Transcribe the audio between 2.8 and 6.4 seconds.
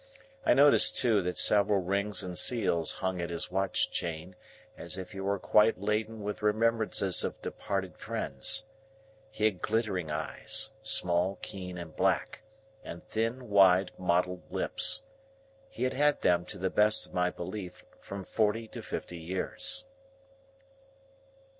hung at his watch chain, as if he were quite laden